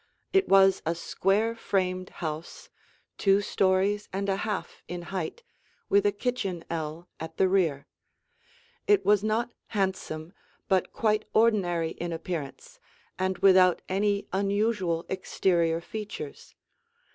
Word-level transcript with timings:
It 0.33 0.49
was 0.49 0.81
a 0.83 0.95
square 0.95 1.53
framed 1.55 2.09
house, 2.09 2.69
two 3.19 3.39
stories 3.39 4.09
and 4.11 4.29
a 4.29 4.37
half 4.37 4.81
in 4.87 5.03
height, 5.03 5.43
with 5.89 6.07
a 6.07 6.11
kitchen 6.11 6.65
ell 6.71 7.07
at 7.19 7.37
the 7.37 7.47
rear. 7.47 7.85
It 8.87 9.05
was 9.05 9.23
not 9.23 9.53
handsome 9.67 10.33
but 10.67 10.91
quite 10.91 11.25
ordinary 11.35 11.91
in 11.91 12.11
appearance 12.11 12.79
and 13.19 13.37
without 13.45 13.83
any 13.87 14.25
unusual 14.33 15.05
exterior 15.07 15.79
features. 15.81 16.55